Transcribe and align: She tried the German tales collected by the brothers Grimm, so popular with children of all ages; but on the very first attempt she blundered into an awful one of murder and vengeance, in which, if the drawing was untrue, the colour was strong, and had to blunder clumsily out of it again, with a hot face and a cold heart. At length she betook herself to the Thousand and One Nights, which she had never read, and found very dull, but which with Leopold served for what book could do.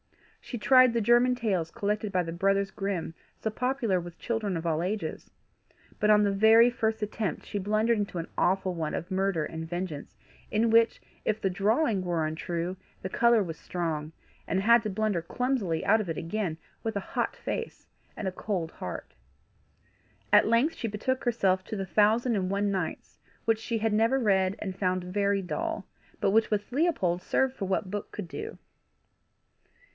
She 0.43 0.57
tried 0.57 0.93
the 0.93 0.99
German 1.01 1.35
tales 1.35 1.69
collected 1.69 2.11
by 2.11 2.23
the 2.23 2.31
brothers 2.33 2.71
Grimm, 2.71 3.13
so 3.39 3.51
popular 3.51 3.99
with 3.99 4.17
children 4.17 4.57
of 4.57 4.65
all 4.65 4.81
ages; 4.81 5.29
but 5.99 6.09
on 6.09 6.23
the 6.23 6.31
very 6.31 6.71
first 6.71 7.03
attempt 7.03 7.45
she 7.45 7.59
blundered 7.59 7.99
into 7.99 8.17
an 8.17 8.27
awful 8.35 8.73
one 8.73 8.95
of 8.95 9.11
murder 9.11 9.45
and 9.45 9.69
vengeance, 9.69 10.17
in 10.49 10.71
which, 10.71 10.99
if 11.23 11.39
the 11.39 11.51
drawing 11.51 12.03
was 12.03 12.27
untrue, 12.27 12.75
the 13.03 13.09
colour 13.09 13.43
was 13.43 13.57
strong, 13.59 14.11
and 14.47 14.61
had 14.61 14.81
to 14.83 14.89
blunder 14.89 15.21
clumsily 15.21 15.85
out 15.85 16.01
of 16.01 16.09
it 16.09 16.17
again, 16.17 16.57
with 16.83 16.95
a 16.97 17.11
hot 17.13 17.35
face 17.35 17.87
and 18.17 18.27
a 18.27 18.31
cold 18.33 18.71
heart. 18.71 19.13
At 20.33 20.47
length 20.47 20.73
she 20.75 20.87
betook 20.87 21.23
herself 21.25 21.63
to 21.65 21.75
the 21.75 21.85
Thousand 21.85 22.35
and 22.35 22.49
One 22.49 22.71
Nights, 22.71 23.19
which 23.45 23.59
she 23.59 23.77
had 23.77 23.93
never 23.93 24.19
read, 24.19 24.55
and 24.57 24.75
found 24.77 25.03
very 25.03 25.43
dull, 25.43 25.85
but 26.19 26.31
which 26.31 26.49
with 26.49 26.71
Leopold 26.71 27.21
served 27.21 27.55
for 27.55 27.65
what 27.65 27.91
book 27.91 28.11
could 28.11 28.27
do. 28.27 28.57